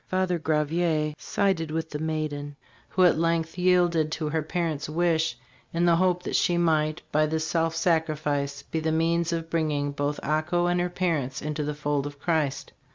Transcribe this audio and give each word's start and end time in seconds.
Father 0.07 0.39
Gravier 0.39 1.13
sided 1.19 1.69
with 1.69 1.91
the 1.91 1.99
maiden, 1.99 2.55
who 2.89 3.03
at 3.03 3.19
length 3.19 3.55
yielded 3.55 4.11
to 4.13 4.29
her 4.29 4.41
parent's 4.41 4.89
wish 4.89 5.37
in 5.71 5.85
the 5.85 5.97
hope 5.97 6.23
that 6.23 6.35
she 6.35 6.57
might, 6.57 7.03
by 7.11 7.27
this 7.27 7.45
self 7.45 7.75
sacrifice, 7.75 8.63
be 8.63 8.79
the 8.79 8.91
means 8.91 9.31
of 9.31 9.51
bi 9.51 9.59
inging 9.59 9.95
both 9.95 10.19
Ako 10.23 10.65
and 10.65 10.79
her 10.81 10.89
parents 10.89 11.39
into 11.39 11.63
the 11.63 11.75
fold 11.75 12.07
of 12.07 12.17
Christ. 12.19 12.73